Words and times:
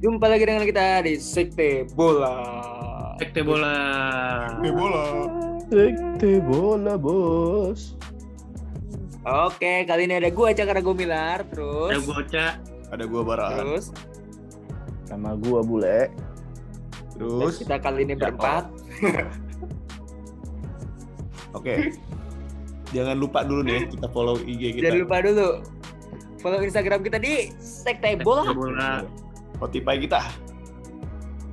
Jumpa 0.00 0.32
lagi 0.32 0.48
dengan 0.48 0.64
kita 0.64 1.04
di 1.04 1.20
Sekte 1.20 1.84
Bola. 1.92 2.40
Sekte 3.20 3.44
bola. 3.44 3.76
Sekte 4.48 4.70
bola. 4.72 5.04
Sekte 5.68 6.30
bola 6.40 6.94
bos. 6.96 8.00
Oke, 9.28 9.84
kali 9.84 10.08
ini 10.08 10.16
ada 10.16 10.32
gue 10.32 10.48
Cakra 10.56 10.80
Gomilar, 10.80 11.44
terus 11.52 11.92
Ada 11.92 12.00
Goca. 12.00 12.46
Ada 12.88 13.04
gua 13.04 13.22
Baraan. 13.28 13.60
terus 13.60 13.92
Sama 15.04 15.36
gua 15.36 15.60
bule. 15.60 16.08
Terus, 17.20 17.60
kita 17.60 17.76
kali 17.76 18.08
ini 18.08 18.16
berempat. 18.16 18.72
oke. 21.60 21.74
Jangan 22.96 23.20
lupa 23.20 23.44
dulu 23.44 23.68
nih 23.68 23.84
kita 23.92 24.08
follow 24.08 24.40
IG 24.48 24.80
kita. 24.80 24.88
Jangan 24.88 25.00
lupa 25.04 25.16
dulu 25.20 25.48
follow 26.40 26.64
Instagram 26.64 27.04
kita 27.04 27.20
di 27.20 27.52
Sekte 27.60 28.16
Sekte 28.16 28.24
Bola. 28.24 29.04
Spotify 29.60 30.00
kita 30.00 30.24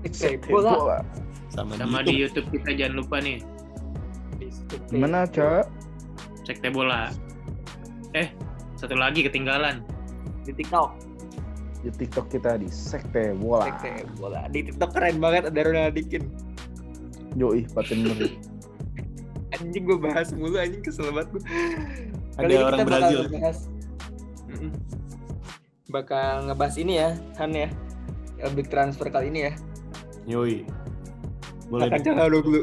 Sekte 0.07 0.47
Bola. 0.47 1.03
sama, 1.51 1.75
Sama 1.75 1.99
di 2.07 2.15
di 2.15 2.23
YouTube. 2.23 2.47
YouTube 2.47 2.63
kita 2.63 2.69
jangan 2.79 2.95
lupa 3.03 3.17
nih. 3.19 3.43
Di 4.39 4.47
Sekte 4.47 4.87
Gimana, 4.87 5.27
Cak? 5.27 5.67
Sekte 6.47 6.71
bola. 6.71 7.11
Eh, 8.15 8.31
satu 8.79 8.95
lagi 8.95 9.27
ketinggalan. 9.27 9.83
Di 10.47 10.55
TikTok. 10.55 10.95
Di 11.83 11.91
TikTok 11.91 12.31
kita 12.31 12.55
di 12.55 12.71
Sekte 12.71 13.35
Bola. 13.35 13.67
Sekte 13.67 14.07
Bola. 14.15 14.47
Di 14.47 14.63
TikTok 14.71 14.95
keren 14.95 15.19
banget 15.19 15.51
ada 15.51 15.59
Ronaldikin. 15.59 16.31
Yoi, 17.35 17.67
paten 17.75 18.07
bener. 18.07 18.31
Anjing 19.59 19.83
gue 19.83 19.99
bahas 19.99 20.31
mulu 20.31 20.55
anjing 20.55 20.83
kesel 20.83 21.11
banget 21.11 21.35
gue. 21.35 21.43
Ada 22.39 22.53
orang 22.63 22.79
Brazil. 22.87 23.19
Bahas, 23.31 23.59
bakal 25.91 26.47
ngebahas 26.47 26.75
ini 26.79 26.93
ya, 26.99 27.09
Han 27.39 27.51
ya. 27.55 27.67
Eh, 28.37 28.51
Big 28.53 28.69
transfer 28.69 29.09
kali 29.09 29.33
ini 29.33 29.49
ya. 29.49 29.53
Yoi. 30.27 30.67
Boleh. 31.67 31.89
Akan 31.89 31.99
channel 32.03 32.29
dulu. 32.29 32.61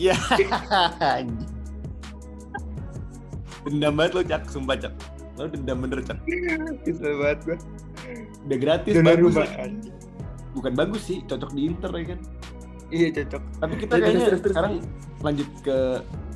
Iya. 0.00 0.16
Anjing. 1.18 1.50
dendam 3.62 3.94
banget 3.94 4.12
lo 4.18 4.22
Cak, 4.26 4.42
sumpah 4.50 4.74
Cak. 4.74 4.94
Lo 5.38 5.46
dendam 5.46 5.86
bener 5.86 6.02
Cak. 6.02 6.18
Kesel 6.82 7.14
banget 7.22 7.38
gue. 7.46 7.58
Udah 8.50 8.58
gratis 8.58 8.92
Dona 8.98 9.14
bagus. 9.14 9.22
rumah 9.22 9.48
anjing. 9.54 9.94
Bukan 10.52 10.72
bagus 10.74 11.02
sih, 11.06 11.18
cocok 11.24 11.50
di 11.54 11.60
Inter 11.70 11.90
ya 11.94 12.04
kan. 12.12 12.20
Iya 12.92 13.06
cocok. 13.22 13.42
Tapi 13.62 13.74
kita 13.78 13.94
kayaknya 13.96 14.26
terus, 14.28 14.40
terus. 14.42 14.52
sekarang 14.52 14.74
lanjut 15.22 15.48
ke 15.62 15.78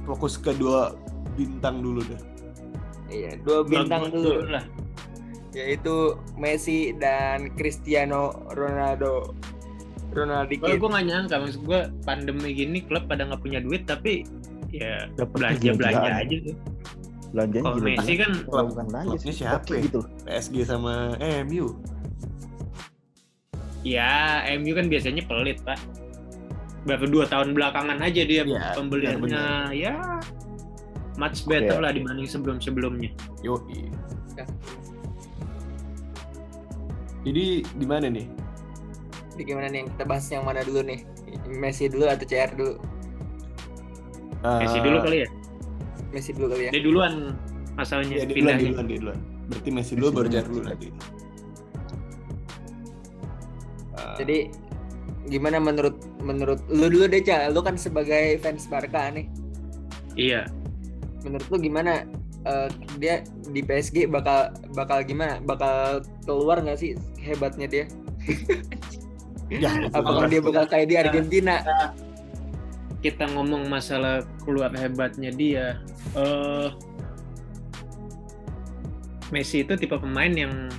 fokus 0.07 0.39
ke 0.39 0.55
dua 0.55 0.95
bintang 1.35 1.83
dulu 1.83 2.01
deh. 2.07 2.21
Iya, 3.11 3.39
dua 3.43 3.67
bintang 3.67 4.09
dulu 4.09 4.47
lah. 4.51 4.65
Yaitu 5.57 5.97
Messi 6.37 6.93
dan 6.95 7.49
Cristiano 7.57 8.45
Ronaldo. 8.53 9.33
Kalau 10.13 10.23
Ronaldikin. 10.29 10.77
gue 10.77 10.89
gak 10.89 11.05
nyangka, 11.05 11.35
maksud 11.41 11.61
gue 11.65 11.81
pandemi 12.05 12.49
gini 12.53 12.79
klub 12.81 13.05
pada 13.05 13.25
nggak 13.25 13.41
punya 13.41 13.61
duit 13.61 13.85
tapi 13.85 14.25
ya 14.69 15.09
Dapat 15.13 15.33
belanja 15.33 15.71
belanja 15.73 15.77
gila-gilaan. 15.77 16.21
aja 16.21 16.37
tuh. 16.43 16.57
Belanjanya 17.27 17.65
Kalau. 17.67 17.81
Messi 17.83 18.13
kan 18.15 18.33
Kalau 18.45 18.65
bukan 18.71 18.85
belanja 18.87 19.17
sih. 19.19 19.33
siapa 19.35 19.71
ya? 19.71 19.81
gitu. 19.83 20.01
PSG 20.25 20.57
sama 20.63 20.93
MU. 21.45 21.67
ya 23.83 24.11
MU 24.57 24.73
kan 24.73 24.87
biasanya 24.89 25.23
pelit 25.25 25.59
pak. 25.63 25.79
Baru 26.87 27.07
dua 27.09 27.27
tahun 27.27 27.51
belakangan 27.51 27.99
aja 27.99 28.23
dia 28.23 28.47
Iya, 28.47 28.79
pembeliannya 28.79 29.75
ya 29.75 29.95
much 31.19 31.43
better 31.45 31.77
Oke. 31.77 31.83
lah 31.83 31.91
dibanding 31.91 32.27
sebelum 32.27 32.57
sebelumnya. 32.57 33.11
Yoi. 33.43 33.91
Ya. 34.39 34.45
Jadi 37.27 37.67
gimana 37.77 38.07
nih? 38.07 38.27
Jadi 39.35 39.43
gimana 39.43 39.67
nih? 39.67 39.83
Kita 39.91 40.05
bahas 40.07 40.27
yang 40.31 40.47
mana 40.47 40.63
dulu 40.63 40.81
nih? 40.87 41.03
Messi 41.51 41.91
dulu 41.91 42.07
atau 42.07 42.23
CR 42.23 42.55
dulu? 42.55 42.75
Messi 44.63 44.79
Eh, 44.79 44.83
dulu 44.87 44.97
kali 45.03 45.17
ya. 45.27 45.29
Messi 46.15 46.31
dulu 46.31 46.47
kali 46.55 46.63
ya. 46.67 46.71
Dia 46.71 46.83
duluan 46.87 47.35
masalahnya 47.75 48.23
Iya, 48.23 48.25
dia 48.25 48.27
duluan, 48.31 48.39
pindahnya. 48.39 48.63
dia 48.63 48.71
duluan, 48.71 48.87
dia 48.87 48.99
duluan. 49.03 49.19
Berarti 49.51 49.69
Messi 49.75 49.93
dulu 49.93 50.07
Messi 50.07 50.17
baru 50.17 50.27
dulu. 50.27 50.35
Jar 50.39 50.45
dulu 50.47 50.61
nanti. 50.63 50.89
Eh, 53.97 54.15
Jadi 54.23 54.39
gimana 55.27 55.59
menurut 55.59 55.97
menurut 56.23 56.63
lu 56.71 56.87
dulu 56.87 57.05
deh 57.11 57.23
Ca, 57.23 57.51
lu 57.51 57.61
kan 57.61 57.75
sebagai 57.75 58.39
fans 58.39 58.71
Barca 58.71 59.11
nih. 59.11 59.27
Iya. 60.15 60.47
Menurut 61.27 61.47
lu 61.51 61.59
gimana 61.59 62.07
eh, 62.47 62.69
dia 63.03 63.15
di 63.51 63.61
PSG 63.61 64.07
bakal 64.07 64.55
bakal 64.73 65.03
gimana? 65.03 65.43
Bakal 65.43 66.07
keluar 66.25 66.63
nggak 66.63 66.79
sih 66.79 66.95
hebatnya 67.19 67.67
dia? 67.67 67.85
ya, 69.53 69.71
Apakah 69.97 70.31
dia 70.31 70.41
bakal 70.41 70.65
kayak 70.71 70.87
di 70.87 70.97
Argentina? 70.97 71.61
Kita 73.03 73.29
ngomong 73.35 73.67
masalah 73.67 74.25
keluar 74.47 74.71
hebatnya 74.73 75.31
dia. 75.35 75.67
eh 76.15 76.71
Messi 79.35 79.67
itu 79.67 79.75
tipe 79.75 79.99
pemain 79.99 80.31
yang 80.31 80.71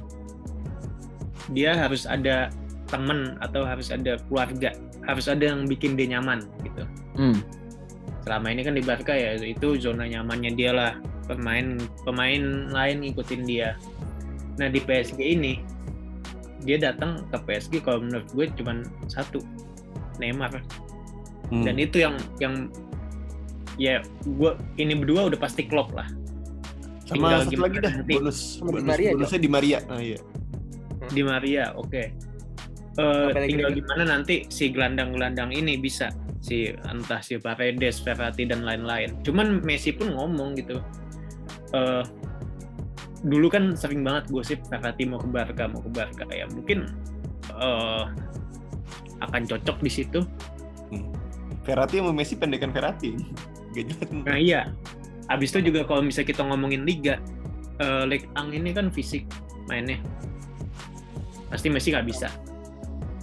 dia 1.51 1.75
harus 1.75 2.07
ada 2.07 2.47
temen 2.87 3.35
atau 3.43 3.67
harus 3.67 3.91
ada 3.91 4.15
keluarga, 4.31 4.71
harus 5.03 5.27
ada 5.27 5.51
yang 5.51 5.67
bikin 5.67 5.99
dia 5.99 6.15
nyaman 6.15 6.47
gitu. 6.63 6.87
Hmm. 7.17 7.41
selama 8.21 8.51
ini 8.51 8.61
kan 8.61 8.75
di 8.75 8.83
Barca 8.83 9.15
ya 9.15 9.39
itu 9.41 9.79
zona 9.79 10.05
nyamannya 10.05 10.51
dia 10.53 10.71
lah 10.75 10.93
pemain 11.27 11.75
pemain 12.01 12.41
lain 12.67 12.97
ngikutin 13.01 13.41
dia 13.43 13.75
nah 14.55 14.65
di 14.65 14.79
PSG 14.79 15.19
ini 15.19 15.59
dia 16.59 16.81
datang 16.81 17.27
ke 17.27 17.37
PSG 17.37 17.73
kalau 17.79 18.01
menurut 18.01 18.25
gue 18.29 18.45
cuman 18.55 18.81
satu 19.05 19.43
Neymar 20.17 20.63
Hmm. 21.47 21.63
dan 21.63 21.79
itu 21.79 21.95
yang 21.97 22.11
yang 22.43 22.67
ya 23.77 24.03
gue 24.19 24.51
ini 24.75 24.91
berdua 24.93 25.31
udah 25.31 25.39
pasti 25.39 25.63
klop 25.63 25.95
lah 25.95 26.03
sama 27.05 27.15
tinggal 27.15 27.39
satu 27.39 27.49
gimana 27.49 27.63
lagi 27.63 27.77
dah 27.79 27.93
nanti. 27.95 28.11
bonus 28.11 28.39
Sama 28.51 28.67
Di 28.67 28.73
bonus 28.73 28.83
Maria, 28.83 29.09
bonusnya 29.15 29.39
di 29.39 29.49
Maria. 29.49 29.77
Ah 29.87 30.01
iya. 30.01 30.19
di 31.07 31.21
Maria 31.21 31.63
oke 31.73 32.03
Eh, 32.97 33.25
Apa 33.29 33.37
lagi 33.37 33.47
tinggal 33.47 33.69
lagi? 33.69 33.79
gimana 33.79 34.03
nanti 34.03 34.35
si 34.49 34.65
gelandang-gelandang 34.67 35.53
ini 35.53 35.77
bisa 35.77 36.09
si 36.39 36.67
entah 36.83 37.21
si 37.21 37.37
Paredes, 37.37 38.01
Verratti 38.01 38.43
dan 38.43 38.65
lain-lain. 38.65 39.21
Cuman 39.21 39.61
Messi 39.61 39.93
pun 39.93 40.11
ngomong 40.11 40.57
gitu. 40.57 40.81
Eh 41.73 42.03
dulu 43.25 43.49
kan 43.49 43.73
sering 43.73 44.05
banget 44.05 44.29
gosip 44.29 44.61
Verratti 44.69 45.03
mau 45.09 45.17
ke 45.17 45.27
Barca, 45.27 45.65
mau 45.67 45.81
ke 45.81 45.89
Barca 45.89 46.23
ya 46.29 46.45
mungkin 46.53 46.85
eh 47.57 48.05
akan 49.17 49.41
cocok 49.49 49.81
di 49.81 49.91
situ. 49.91 50.21
Verratti 51.65 51.99
sama 51.99 52.13
Messi 52.15 52.37
pendekan 52.37 52.71
jelas. 53.75 53.97
Nah 54.13 54.37
iya. 54.39 54.71
Abis 55.27 55.51
itu 55.51 55.73
juga 55.73 55.83
kalau 55.83 55.99
misalnya 56.05 56.31
kita 56.31 56.41
ngomongin 56.47 56.87
liga, 56.87 57.19
eh 57.83 58.03
Ligue 58.07 58.31
1 58.31 58.55
ini 58.55 58.71
kan 58.71 58.87
fisik 58.87 59.27
mainnya. 59.67 59.99
Pasti 61.51 61.67
Messi 61.67 61.91
nggak 61.91 62.07
bisa. 62.07 62.31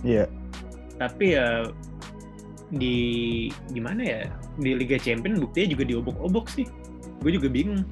Iya. 0.04 0.28
tapi 1.00 1.32
ya 1.34 1.64
di 2.70 2.96
gimana 3.72 4.04
ya 4.04 4.20
di 4.60 4.76
Liga 4.76 5.00
Champion 5.00 5.40
buktinya 5.40 5.74
juga 5.74 5.84
diobok-obok 5.88 6.46
sih 6.52 6.68
gue 7.24 7.30
juga 7.34 7.48
bingung 7.48 7.82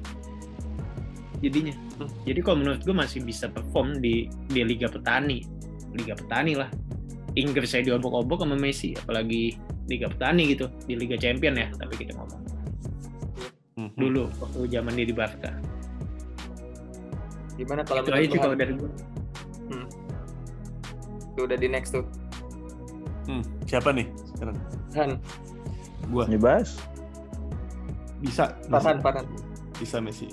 jadinya 1.43 1.75
jadi 2.23 2.39
kalau 2.39 2.63
menurut 2.63 2.79
gue 2.81 2.95
masih 2.95 3.19
bisa 3.21 3.51
perform 3.51 3.99
di 3.99 4.31
di 4.47 4.63
Liga 4.63 4.87
Petani 4.87 5.43
Liga 5.91 6.15
Petani 6.15 6.55
lah 6.55 6.71
Inggris 7.35 7.75
saya 7.75 7.83
diobok-obok 7.83 8.47
sama 8.47 8.55
Messi 8.55 8.95
apalagi 8.95 9.59
Liga 9.91 10.07
Petani 10.07 10.55
gitu 10.55 10.71
di 10.87 10.95
Liga 10.95 11.19
Champion 11.19 11.59
ya 11.59 11.67
tapi 11.75 11.99
kita 11.99 12.15
ngomong 12.15 12.41
Hmm. 13.73 13.89
dulu 13.97 14.29
waktu 14.37 14.69
zaman 14.69 14.93
dia 14.93 15.01
di 15.01 15.17
Barca 15.17 15.49
Gimana 17.57 17.81
kalau 17.81 18.05
itu 18.05 18.13
aja 18.13 18.37
kalau 18.37 18.53
dari 18.53 18.77
gue 18.77 18.89
Tuh, 21.33 21.49
udah 21.49 21.57
di 21.57 21.65
next 21.65 21.97
tuh. 21.97 22.05
Hmm. 23.25 23.41
Siapa 23.65 23.89
nih 23.89 24.05
sekarang? 24.37 24.53
Han, 24.93 25.11
Gua 26.13 26.29
Nyebas. 26.29 26.77
bisa. 28.21 28.53
Farhan, 28.69 29.01
Farhan. 29.01 29.25
Bisa 29.81 29.97
Messi. 29.97 30.29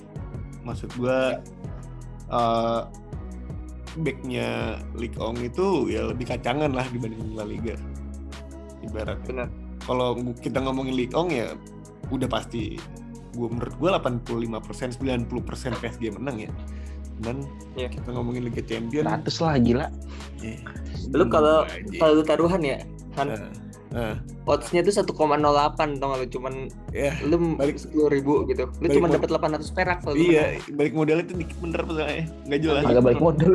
Maksud 0.65 0.91
gua 0.97 1.41
eh 2.31 2.81
backnya 3.99 4.79
Ligue 4.95 5.19
1 5.19 5.51
itu 5.51 5.67
ya 5.91 6.07
lebih 6.07 6.31
kacangan 6.31 6.71
lah 6.71 6.87
dibanding 6.89 7.35
La 7.35 7.43
Liga. 7.43 7.75
Ibarat 8.81 9.19
Benar. 9.27 9.51
kalau 9.83 10.13
kita 10.39 10.61
ngomongin 10.61 10.95
Ligue 10.95 11.17
1 11.17 11.27
ya 11.33 11.47
udah 12.09 12.29
pasti 12.31 12.79
gua 13.35 13.51
menurut 13.51 13.75
gua 13.79 13.99
85% 13.99 15.01
90% 15.01 15.27
PSG 15.83 16.15
menang 16.15 16.39
ya. 16.39 16.51
Dan 17.21 17.45
Iya. 17.77 17.93
kita 17.93 18.17
ngomongin 18.17 18.49
Liga 18.49 18.65
Champion 18.65 19.05
100 19.05 19.45
lah 19.45 19.55
gila. 19.61 19.87
ya, 20.41 20.57
Lu 21.13 21.29
kalau 21.29 21.67
kalau 21.99 22.13
lu 22.17 22.25
taruhan 22.25 22.63
ya, 22.65 22.79
Han, 23.19 23.27
Nah, 23.29 23.51
nah, 23.91 24.15
odds-nya 24.47 24.81
tuh 24.83 24.95
1,08 24.95 25.99
tau 25.99 26.07
gak 26.09 26.19
lu 26.23 26.27
cuman 26.31 26.55
ya 26.95 27.11
lu 27.27 27.59
Balik- 27.59 27.83
sepuluh 27.83 28.07
ribu 28.07 28.47
gitu 28.47 28.71
lu 28.71 28.87
balik 28.87 28.97
cuma 28.97 29.07
dapat 29.11 29.29
800 29.35 29.77
perak 29.77 29.99
kalau 30.07 30.15
lu 30.15 30.23
menang. 30.23 30.31
Iya, 30.31 30.45
balik 30.79 30.93
modalnya 30.95 31.25
itu 31.27 31.35
dikit 31.39 31.57
bener 31.59 31.81
soalnya. 31.91 32.25
Nggak 32.47 32.61
jelas. 32.63 32.83
Agak 32.87 33.03
balik 33.03 33.21
modal. 33.21 33.53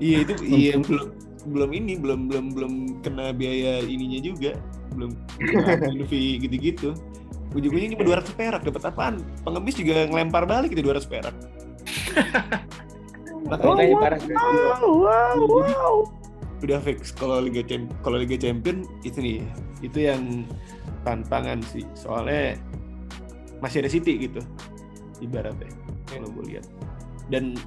Iya 0.00 0.16
itu 0.24 0.32
iya 0.60 0.72
belum 0.80 1.06
belum 1.48 1.70
ini 1.72 1.92
belum 1.96 2.20
belum 2.28 2.46
belum 2.52 2.72
kena 3.00 3.32
biaya 3.32 3.80
ininya 3.80 4.20
juga 4.20 4.52
belum 4.92 5.16
kena 5.38 6.04
fee 6.10 6.36
gitu-gitu 6.42 6.92
ujung-ujungnya 7.56 7.96
cuma 7.96 8.20
200 8.20 8.36
perak 8.36 8.60
dapat 8.60 8.82
apaan 8.92 9.14
pengemis 9.40 9.72
juga 9.80 10.04
ngelempar 10.04 10.44
balik 10.44 10.76
itu 10.76 10.84
200 10.84 11.08
perak 11.08 11.34
Makanya 13.48 13.96
parah 13.96 14.18
sih. 14.20 14.34
Wow, 14.34 15.08
wow, 15.08 15.34
Jadi- 15.38 15.76
wow. 15.78 15.96
Udah 16.58 16.82
fix 16.82 17.14
kalau 17.14 17.38
Liga 17.38 17.62
Champion 17.62 17.94
kalau 18.02 18.18
Liga 18.18 18.34
Champion 18.34 18.82
itu 19.06 19.18
nih 19.22 19.38
itu 19.82 19.98
yang 20.10 20.46
tantangan 21.06 21.62
sih. 21.70 21.86
Soalnya 21.94 22.58
masih 23.62 23.82
ada 23.82 23.90
City 23.90 24.28
gitu 24.28 24.42
ibaratnya 25.22 25.70
kalau 26.06 26.30
gue 26.34 26.54
lihat. 26.54 26.66
Dan 27.28 27.58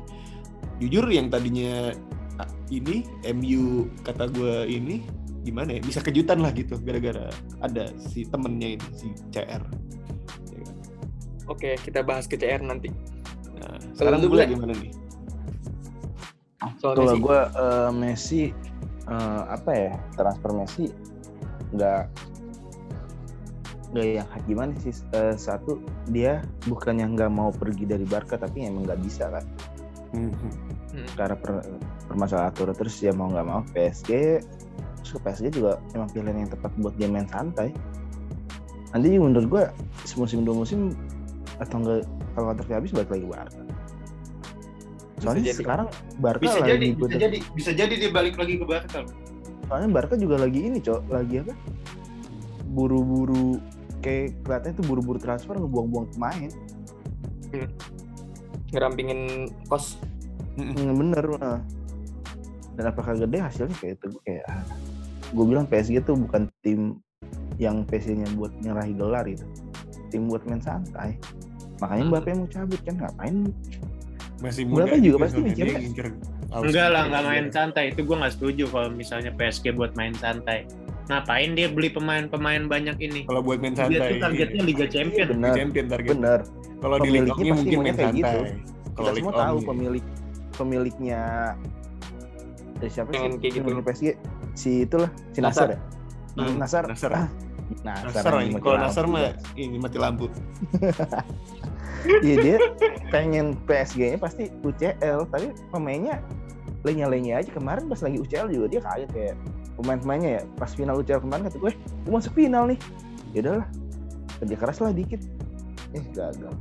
jujur 0.82 1.06
yang 1.08 1.30
tadinya 1.30 1.94
ah, 2.42 2.50
ini 2.74 3.06
MU 3.32 3.88
kata 4.02 4.32
gue 4.34 4.66
ini 4.68 5.06
gimana 5.42 5.78
ya 5.78 5.82
bisa 5.82 6.00
kejutan 6.06 6.42
lah 6.42 6.54
gitu 6.54 6.78
gara-gara 6.86 7.34
ada 7.66 7.90
si 7.98 8.26
temennya 8.30 8.78
ini 8.78 8.88
si 8.94 9.10
CR 9.34 9.62
Ya 10.54 10.62
kan? 10.62 10.78
Oke, 11.50 11.70
kita 11.82 12.06
bahas 12.06 12.30
ke 12.30 12.38
CR 12.38 12.62
nanti. 12.62 12.94
nah, 13.58 13.78
sekarang 13.98 14.22
gue 14.26 14.46
gimana 14.46 14.74
nih? 14.78 14.94
Soal 16.78 16.94
Kalau 16.94 17.18
gue 17.18 17.40
Messi 17.98 18.54
eh, 19.08 19.42
apa 19.50 19.70
ya 19.72 19.92
transfer 20.14 20.52
Messi 20.54 20.86
nggak 21.72 22.02
nggak 23.92 24.06
yang 24.08 24.28
gimana 24.48 24.72
sih 24.80 24.96
Eh, 25.12 25.36
satu 25.36 25.84
dia 26.08 26.40
bukannya 26.64 27.12
nggak 27.12 27.32
mau 27.32 27.52
pergi 27.52 27.84
dari 27.84 28.08
Barca 28.08 28.40
tapi 28.40 28.64
emang 28.68 28.88
nggak 28.88 29.02
bisa 29.04 29.28
kan 29.28 29.46
Mhm. 30.12 30.36
Hmm. 30.92 31.08
karena 31.16 31.36
per, 31.40 31.64
permasalahan 32.12 32.52
aturan 32.52 32.76
terus 32.76 33.00
dia 33.00 33.16
mau 33.16 33.32
nggak 33.32 33.48
mau 33.48 33.64
PSG 33.72 34.44
terus 35.00 35.12
ke 35.16 35.20
PSG 35.24 35.56
juga 35.56 35.80
emang 35.96 36.12
pilihan 36.12 36.36
yang 36.36 36.52
tepat 36.52 36.72
buat 36.84 36.92
dia 37.00 37.08
main 37.08 37.24
santai 37.32 37.72
nanti 38.92 39.16
menurut 39.16 39.48
gue 39.48 39.64
semusim 40.04 40.44
dua 40.44 40.52
musim 40.60 40.92
atau 41.64 41.80
enggak 41.80 42.04
kalau 42.36 42.52
kontraknya 42.52 42.76
habis 42.84 42.92
balik 42.92 43.08
lagi 43.08 43.24
Barca 43.24 43.62
soalnya 45.22 45.44
jadi. 45.46 45.58
sekarang 45.58 45.88
Barca 46.18 46.42
Bisa 46.42 46.58
lagi 46.58 46.70
jadi, 46.72 46.86
bisa 46.88 47.00
butuh- 47.00 47.20
jadi, 47.20 47.38
bisa 47.54 47.72
jadi 47.72 47.94
dia 47.96 48.10
balik 48.10 48.36
lagi 48.36 48.54
ke 48.56 48.66
Barca. 48.66 49.00
soalnya 49.64 49.90
Barca 49.90 50.16
juga 50.16 50.36
lagi 50.36 50.60
ini 50.64 50.80
cok 50.80 51.02
lagi 51.08 51.36
apa 51.40 51.54
buru-buru 52.68 53.62
kayak 54.00 54.42
kelihatannya 54.42 54.76
tuh 54.76 54.86
buru-buru 54.86 55.18
transfer 55.18 55.56
ngebuang-buang 55.56 56.10
pemain 56.10 56.50
ngerampingin 58.72 59.20
kos. 59.68 60.00
Hmm, 60.54 60.96
bener 60.98 61.24
nah. 61.34 61.60
dan 62.72 62.86
apakah 62.88 63.14
gede 63.16 63.38
hasilnya 63.38 63.76
kayak 63.78 63.96
itu 63.98 64.08
kayak 64.22 64.48
gue 65.30 65.46
bilang 65.46 65.64
PSG 65.66 66.00
tuh 66.02 66.16
bukan 66.18 66.48
tim 66.60 67.00
yang 67.56 67.84
PSG-nya 67.84 68.32
buat 68.34 68.52
nyerahi 68.58 68.96
gelar 68.96 69.28
itu 69.28 69.44
tim 70.08 70.26
buat 70.26 70.44
main 70.44 70.60
santai 70.60 71.20
makanya 71.78 72.02
Hmm. 72.02 72.12
Mbappe 72.12 72.30
mau 72.34 72.48
cabut 72.48 72.80
kan 72.82 72.96
ngapain 72.98 73.36
masih 74.42 74.64
Berapa 74.66 74.90
muda 74.90 74.98
juga 74.98 75.06
gitu, 75.08 75.18
pasti 75.18 75.40
mikirnya. 75.40 75.78
dia 75.78 75.80
Enggak 76.52 76.88
lah, 76.88 77.02
ngincer 77.02 77.08
nggak 77.08 77.24
main 77.24 77.46
juga. 77.46 77.54
santai. 77.54 77.84
Itu 77.90 78.02
gue 78.02 78.16
nggak 78.18 78.34
setuju 78.34 78.64
kalau 78.68 78.90
misalnya 78.90 79.32
PSG 79.32 79.66
buat 79.72 79.94
main 79.94 80.14
santai. 80.14 80.66
Ngapain 81.04 81.50
dia 81.54 81.68
beli 81.68 81.90
pemain-pemain 81.90 82.64
banyak 82.66 82.98
ini? 83.00 83.22
kalau 83.24 83.42
buat 83.42 83.58
main 83.58 83.74
Dia 83.74 83.84
santai 83.84 84.10
tuh 84.10 84.18
targetnya 84.20 84.62
Liga 84.64 84.86
Champion. 84.86 85.28
Di 85.28 85.34
bener 85.34 85.54
champion 85.54 85.86
target 85.88 86.14
bener 86.14 86.40
kalau 86.80 86.98
di 86.98 87.10
Liga 87.12 87.32
pasti 87.32 87.46
mungkin 87.52 87.78
main 87.78 87.94
gitu. 87.94 88.04
santai 88.04 88.36
kalau 88.92 89.08
kita 89.08 89.18
semua 89.18 89.34
tahu 89.34 89.56
Ong, 89.56 89.66
pemilik 89.68 90.06
pemiliknya 90.52 91.22
dari 92.76 92.92
siapa 92.92 93.10
sih 93.10 93.20
kayak 93.20 93.54
gitu. 93.54 93.60
pemilik 93.62 93.84
PSG 93.84 94.06
si 94.54 94.72
itulah 94.82 95.12
si 95.32 95.40
Nasar. 95.40 95.68
Nasar 95.68 95.70
ya 95.70 95.80
Hmm, 96.32 96.56
Nasar 96.58 96.84
Nasar. 96.88 97.12
ah, 97.12 97.28
Nasar, 97.84 98.04
Nasar 98.08 98.34
ini. 98.40 98.52
mati 98.52 98.64
kalau 98.64 98.78
Nasar 98.80 99.04
mah 99.06 99.22
ini 99.54 99.78
mati 99.78 99.98
lampu 99.98 100.26
Iya 102.02 102.36
dia 102.42 102.58
pengen 103.14 103.58
PSG-nya 103.70 104.18
pasti 104.18 104.50
UCL, 104.66 105.30
tapi 105.30 105.54
pemainnya 105.70 106.22
lenya-lenya 106.82 107.46
aja 107.46 107.50
kemarin 107.54 107.86
pas 107.86 108.02
lagi 108.02 108.18
UCL 108.18 108.50
juga 108.50 108.66
dia 108.70 108.82
kaget 108.82 109.10
kayak 109.14 109.36
pemain-pemainnya 109.78 110.30
ya 110.40 110.44
pas 110.58 110.72
final 110.74 110.98
UCL 111.02 111.22
kemarin 111.22 111.46
kata 111.46 111.58
gue, 111.62 111.72
gue 111.78 112.12
masuk 112.12 112.34
final 112.34 112.64
nih. 112.70 112.80
Ya 113.32 113.40
udahlah, 113.46 113.68
kerja 114.42 114.56
keras 114.58 114.78
lah 114.82 114.92
dikit. 114.92 115.22
Eh 115.94 116.04
gagal. 116.16 116.54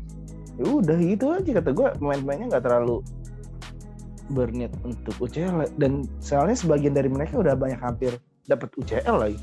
Ya 0.60 0.64
udah 0.68 0.96
gitu 1.00 1.32
aja 1.32 1.50
kata 1.56 1.70
gue 1.72 1.88
pemain-pemainnya 1.96 2.46
nggak 2.56 2.64
terlalu 2.68 3.00
berniat 4.30 4.70
untuk 4.86 5.14
UCL 5.18 5.74
dan 5.80 6.06
soalnya 6.22 6.54
sebagian 6.54 6.94
dari 6.94 7.10
mereka 7.10 7.40
udah 7.40 7.58
banyak 7.58 7.80
hampir 7.80 8.14
dapat 8.46 8.68
UCL 8.76 9.16
lagi. 9.16 9.40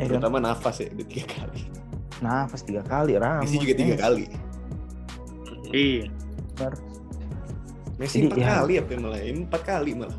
Ya 0.00 0.08
kan? 0.08 0.16
terutama 0.16 0.40
nafas 0.40 0.80
ya 0.80 0.88
udah 0.96 1.06
tiga 1.12 1.28
kali 1.28 1.69
Nafas 2.20 2.60
tiga 2.62 2.84
kali, 2.84 3.16
Ramos. 3.16 3.48
Messi 3.48 3.56
juga 3.58 3.74
tiga 3.76 3.94
eh, 3.96 3.98
kali 4.00 4.24
Iya. 5.70 6.04
bener. 6.58 6.74
Messi 8.00 8.16
Jadi, 8.16 8.26
empat 8.32 8.38
ya. 8.40 8.46
kali 8.48 8.72
apa 8.80 8.90
malah 8.96 9.20
ini 9.20 9.40
empat 9.44 9.62
kali 9.64 9.92
malah 9.92 10.18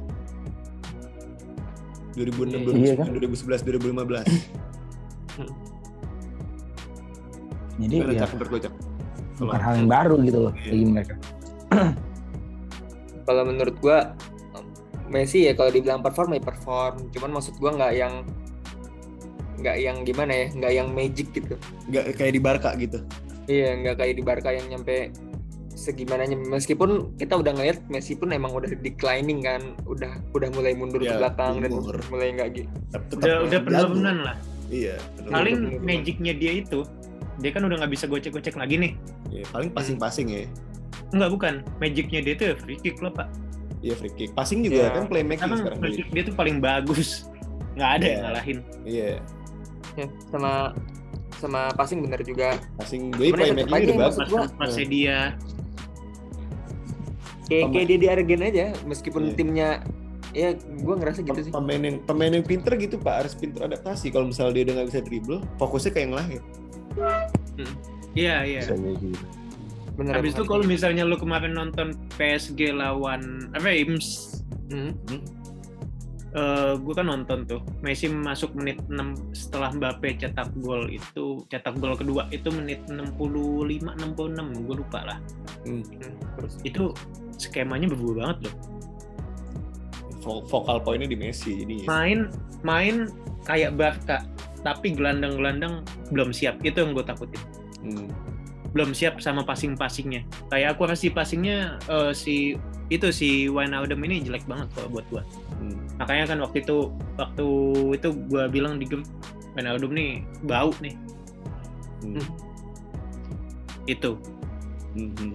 2006 2.14 2.78
Iya, 2.78 2.94
kan? 3.00 3.06
2011 3.10 3.62
2015 3.66 4.28
Jadi 7.82 7.96
gimana 7.98 8.14
ya 8.14 8.30
cak 8.30 8.74
bukan 9.42 9.58
hal 9.58 9.74
yang 9.82 9.90
baru 9.90 10.16
gitu 10.22 10.40
loh 10.46 10.54
Iya. 10.54 10.70
bagi 10.70 10.86
mereka. 10.86 11.16
Kalau 13.26 13.44
menurut 13.48 13.76
gua 13.82 14.14
Messi 15.12 15.44
ya 15.50 15.58
kalau 15.58 15.74
dibilang 15.74 16.00
perform 16.00 16.38
ya 16.38 16.42
perform. 16.46 17.10
Cuman 17.12 17.30
maksud 17.36 17.58
gua 17.58 17.74
nggak 17.76 17.94
yang 17.98 18.14
nggak 19.62 19.78
yang 19.78 19.98
gimana 20.02 20.34
ya, 20.34 20.46
nggak 20.52 20.72
yang 20.74 20.88
magic 20.90 21.28
gitu. 21.32 21.56
nggak 21.88 22.04
kayak 22.16 22.34
di 22.34 22.42
Barca 22.42 22.74
gitu 22.76 23.00
Iya, 23.46 23.74
nggak 23.76 23.96
kayak 23.98 24.14
di 24.16 24.24
Barca 24.24 24.50
yang 24.50 24.68
nyampe 24.68 25.12
segimananya. 25.72 26.38
Meskipun 26.38 27.16
kita 27.16 27.34
udah 27.34 27.52
ngeliat 27.52 27.82
Messi 27.88 28.14
pun 28.14 28.30
emang 28.30 28.54
udah 28.54 28.70
declining 28.78 29.42
kan, 29.42 29.62
udah 29.84 30.14
udah 30.32 30.50
mulai 30.52 30.72
mundur 30.72 31.00
Ya, 31.00 31.16
ke 31.16 31.20
belakang 31.20 31.60
dan 31.60 31.72
umur. 31.72 31.98
mulai 32.08 32.32
nggak 32.32 32.50
gitu. 32.54 32.70
Udah, 33.18 33.36
udah 33.44 33.60
penurunan 33.62 34.18
lah. 34.22 34.36
iya 34.70 34.96
penurunan. 35.18 35.34
Paling 35.34 35.58
magicnya 35.82 36.34
dia 36.34 36.52
itu, 36.56 36.86
dia 37.38 37.50
kan 37.50 37.62
udah 37.62 37.76
nggak 37.78 37.92
bisa 37.92 38.06
gocek-gocek 38.06 38.56
lagi 38.56 38.76
nih. 38.78 38.92
Iya, 39.28 39.44
paling 39.50 39.70
passing-passing 39.72 40.28
ya 40.28 40.46
Enggak 41.12 41.30
bukan, 41.30 41.54
magicnya 41.78 42.20
dia 42.22 42.34
tuh 42.36 42.56
free 42.58 42.78
kick 42.78 43.00
loh 43.00 43.12
pak. 43.12 43.28
iya 43.82 43.98
free 43.98 44.14
kick 44.14 44.32
passing 44.32 44.62
juga 44.62 44.86
Iya. 44.86 44.90
kan 44.94 45.04
playmaking 45.08 45.42
Karena 45.42 45.56
sekarang 45.58 45.80
free 45.82 45.90
dia. 45.90 45.98
kick 45.98 46.10
dia 46.14 46.24
tuh 46.24 46.36
paling 46.38 46.58
bagus. 46.62 47.26
Nggak 47.74 47.92
ada 47.92 48.00
Iya. 48.00 48.12
yang 48.12 48.22
ngalahin. 48.24 48.58
iya 48.86 49.10
Ya, 49.96 50.08
sama 50.32 50.72
sama 51.38 51.74
passing 51.74 52.06
bener 52.06 52.22
juga. 52.22 52.56
passing 52.78 53.10
gue 53.12 53.34
playmaking 53.34 53.68
udah 53.68 53.80
yang 53.82 54.00
bagus 54.00 54.52
Pasnya 54.56 54.86
dia. 54.88 55.18
Kayak 57.50 57.66
kayak 57.76 57.86
dia 57.90 57.98
di 58.00 58.08
Argen 58.08 58.42
aja, 58.42 58.66
meskipun 58.88 59.22
Iya. 59.28 59.36
timnya 59.36 59.70
ya 60.32 60.56
gua 60.88 60.96
ngerasa 60.96 61.28
gitu 61.28 61.44
sih. 61.44 61.52
pemain 61.52 61.84
yang 61.84 62.00
pemain 62.08 62.32
yang 62.32 62.46
pinter 62.48 62.80
gitu 62.80 62.96
pak 62.96 63.28
harus 63.28 63.36
pinter 63.36 63.68
adaptasi 63.68 64.16
kalau 64.16 64.32
misalnya 64.32 64.56
dia 64.56 64.64
udah 64.64 64.74
nggak 64.80 64.88
bisa 64.88 65.02
dribble 65.04 65.44
fokusnya 65.60 65.92
kayak 65.92 66.06
yang 66.08 66.16
lahir 66.16 66.42
Iya 68.12 68.36
iya. 68.44 68.62
Jadi 68.64 69.12
gitu. 69.12 69.26
Bener 70.00 70.16
Habis 70.16 70.32
itu 70.36 70.44
kalau 70.44 70.64
misalnya 70.64 71.04
lu 71.04 71.20
kemarin 71.20 71.52
nonton 71.52 72.00
PSG 72.16 72.72
lawan 72.72 73.52
apa 73.52 73.68
ya, 73.72 73.84
Ims, 73.84 74.40
gitu. 74.72 74.92
Hmm. 75.08 75.20
Eh 76.32 76.74
gue 76.80 76.94
kan 76.96 77.08
nonton 77.12 77.44
tuh. 77.44 77.60
Messi 77.84 78.08
masuk 78.08 78.56
menit 78.56 78.80
6 78.88 79.36
setelah 79.36 79.72
Mbappe 79.76 80.16
cetak 80.16 80.48
gol 80.64 80.88
itu 80.88 81.44
cetak 81.52 81.76
gol 81.76 82.00
kedua 82.00 82.32
itu 82.32 82.48
menit 82.56 82.80
65 82.88 83.84
66 84.00 84.66
gue 84.68 84.76
lupa 84.80 85.00
lah. 85.04 85.20
Hmm. 85.68 85.84
Terus 86.40 86.54
itu 86.64 86.84
skemanya 87.36 87.92
berubah 87.92 88.16
banget 88.24 88.48
loh. 88.48 88.56
Vo- 90.22 90.46
vokal 90.48 90.78
poinnya 90.86 91.10
di 91.10 91.18
Messi 91.18 91.66
jadi 91.66 91.90
main 91.90 92.30
main 92.62 93.10
kayak 93.44 93.74
Barca 93.74 94.22
tapi 94.62 94.94
gelandang-gelandang 94.96 95.84
belum 96.14 96.32
siap. 96.32 96.62
Itu 96.64 96.86
yang 96.86 96.96
gue 96.96 97.06
takutin. 97.06 97.42
Hmm. 97.82 98.08
belum 98.72 98.96
siap 98.96 99.20
sama 99.20 99.44
passing-passingnya. 99.44 100.24
Kayak 100.48 100.80
akurasi 100.80 101.12
passingnya 101.12 101.76
eh, 101.92 102.16
si 102.16 102.56
itu 102.92 103.08
si 103.10 103.48
Wijnaldum 103.48 104.04
ini 104.04 104.20
jelek 104.22 104.44
banget 104.46 104.68
kalau 104.76 104.92
buat 104.92 105.08
gue 105.08 105.24
Hmm. 105.62 105.78
makanya 105.96 106.34
kan 106.34 106.38
waktu 106.42 106.58
itu 106.60 106.90
waktu 107.16 107.46
itu 107.94 108.10
gue 108.28 108.44
bilang 108.50 108.76
di 108.76 108.86
grup 108.86 109.08
Wijnaldum 109.54 109.92
nih 109.94 110.12
bau 110.44 110.76
nih 110.80 110.94
Hmm. 112.02 112.26
itu 113.86 114.18
Hmm. 114.92 115.14
Hmm. 115.16 115.34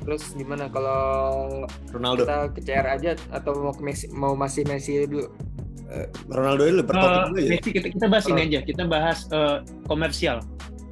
terus 0.00 0.22
gimana 0.32 0.68
kalau 0.68 1.66
Ronaldo 1.90 2.22
kita 2.22 2.38
ke 2.52 2.60
CR 2.62 2.86
aja 2.86 3.10
atau 3.28 3.58
mau 3.58 3.74
ke 3.74 3.82
Messi, 3.82 4.06
mau 4.08 4.32
masih 4.32 4.62
Messi 4.62 5.02
dulu? 5.02 5.26
Ronaldo 6.28 6.62
dulu 6.62 6.82
per 6.82 6.94
topik 6.94 7.10
Eh, 7.10 7.24
dulu 7.26 7.38
ya 7.38 7.50
Messi 7.50 7.70
kita, 7.72 7.86
kita 7.90 8.06
bahas 8.06 8.24
ini 8.26 8.40
aja 8.44 8.60
kita 8.60 8.82
bahas 8.84 9.18
eh, 9.28 9.56
komersial 9.84 10.38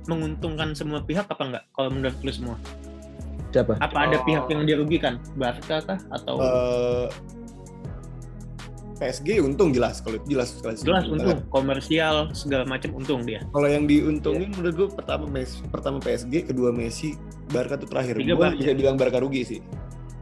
menguntungkan 0.04 0.73
semua 0.73 0.99
pihak 1.00 1.26
apa 1.26 1.42
enggak 1.44 1.64
kalau 1.70 1.88
menurut 1.90 2.16
lu 2.20 2.32
semua 2.32 2.56
Siapa? 3.54 3.78
apa 3.78 3.99
ada 4.00 4.18
Oh. 4.18 4.25
pihak 4.25 4.44
yang 4.49 4.62
dirugikan 4.64 5.14
Barca 5.34 5.78
kah 5.80 5.99
atau 6.11 6.34
Eh, 6.37 7.06
PSG 8.94 9.38
untung 9.40 9.70
jelas 9.70 9.99
kalau 9.99 10.16
itu 10.16 10.34
jelas 10.34 10.54
jelas. 10.56 10.78
jelas 10.80 11.04
untung 11.04 11.42
komersial 11.49 12.30
segala 12.32 12.62
macam 12.64 12.94
untung 12.94 13.23
dia 13.23 13.42
Kalau 13.49 13.66
yang 13.66 13.84
diuntungin 13.84 14.50
menurut 14.52 14.75
gue 14.76 14.88
pertama 14.92 15.26
Messi, 15.28 15.62
pertama 15.64 15.99
PSG, 15.99 16.46
kedua 16.46 16.70
Messi, 16.70 17.18
Barca 17.49 17.75
tuh 17.76 17.87
terakhir. 17.87 18.14
Gue 18.16 18.34
bisa 18.54 18.70
bilang 18.73 18.94
Barca 18.94 19.18
rugi 19.18 19.42
sih. 19.44 19.61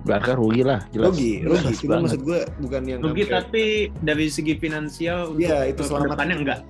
Barca 0.03 0.35
rugi 0.35 0.61
lah, 0.63 0.83
jelas. 0.91 1.09
Rugi, 1.09 1.33
Jelas 1.41 1.63
rugi. 1.63 1.75
Cuma 1.79 1.89
banget. 1.91 2.03
maksud 2.03 2.21
gue 2.23 2.39
bukan 2.59 2.83
yang 2.83 2.99
rugi 3.01 3.25
tapi 3.25 3.65
dari 4.01 4.27
segi 4.27 4.55
finansial 4.57 5.31
untuk 5.31 5.41
Iya, 5.43 5.59
itu 5.69 5.81
selamat. 5.81 6.09
depannya 6.11 6.37
enggak 6.39 6.61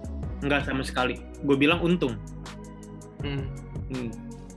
enggak 0.43 0.61
sama 0.63 0.83
sekali 0.83 1.15
gue 1.41 1.57
bilang 1.57 1.81
untung 1.81 2.15
Hmm. 3.21 3.47
Hmm. 3.89 4.11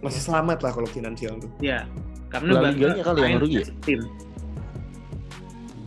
Masih 0.06 0.22
selamat 0.22 0.62
lah 0.62 0.72
kalau 0.72 0.86
finansial 0.86 1.34
tuh. 1.42 1.50
ya 1.60 1.90
karena 2.30 2.62
La 2.62 2.70
Liganya 2.70 3.02
kali 3.02 3.20
yang 3.26 3.42
rugi 3.42 3.58
ya? 3.60 3.68
tim 3.82 4.02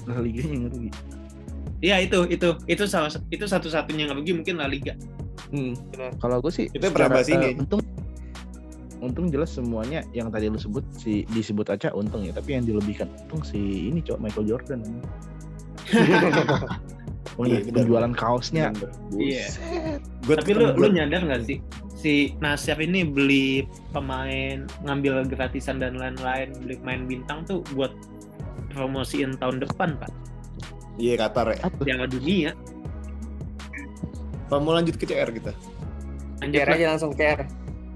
La 0.08 0.18
Liga 0.18 0.42
yang 0.42 0.66
rugi. 0.66 0.90
Iya 1.78 1.96
itu 2.02 2.18
itu 2.26 2.48
itu 2.66 2.84
salah 2.90 3.06
itu 3.30 3.44
satu-satunya 3.46 4.10
yang 4.10 4.18
rugi 4.18 4.32
mungkin 4.34 4.58
La 4.58 4.66
Liga 4.66 4.98
Hmm. 5.48 5.72
Kalau 6.20 6.44
gue 6.44 6.52
sih 6.52 6.68
pernah 6.68 7.08
bahas 7.08 7.24
secara, 7.24 7.48
ini. 7.48 7.56
eh, 7.56 7.60
untung 7.64 7.80
untung 9.00 9.26
jelas 9.32 9.48
semuanya 9.48 10.04
yang 10.12 10.28
tadi 10.28 10.52
lu 10.52 10.60
sebut 10.60 10.84
si 10.92 11.24
disebut 11.32 11.72
aja 11.72 11.88
untung 11.96 12.20
ya, 12.20 12.36
tapi 12.36 12.52
yang 12.58 12.68
dilebihkan 12.68 13.08
untung 13.24 13.40
si 13.40 13.88
ini 13.88 14.04
cowok 14.04 14.20
Michael 14.20 14.44
Jordan. 14.44 14.80
Iya, 17.38 17.62
benar. 17.62 17.86
penjualan 17.86 18.12
kaosnya. 18.18 18.74
Iya. 19.14 19.46
Buset. 20.26 20.42
Tapi 20.42 20.50
lu 20.58 20.74
lu 20.74 20.90
nyadar 20.90 21.22
nggak 21.22 21.46
sih 21.46 21.62
si 21.98 22.38
Nasir 22.38 22.78
ini 22.78 23.02
beli 23.02 23.66
pemain 23.90 24.62
ngambil 24.80 25.26
gratisan 25.26 25.82
dan 25.82 25.98
lain-lain 25.98 26.54
beli 26.56 26.78
pemain 26.78 27.02
bintang 27.04 27.42
tuh 27.42 27.66
buat 27.74 27.90
promosiin 28.70 29.34
tahun 29.36 29.58
depan 29.60 29.98
pak 29.98 30.12
Iya 30.94 31.14
Qatar 31.16 31.46
ya. 31.52 31.62
Piala 31.76 32.06
Dunia 32.06 32.50
Apa 34.46 34.58
mau 34.58 34.72
lanjut 34.72 34.94
ke 34.94 35.04
CR 35.04 35.28
kita? 35.28 35.52
lanjut 36.38 36.54
CR 36.56 36.70
aja 36.72 36.84
langsung 36.88 37.12
CR. 37.12 37.42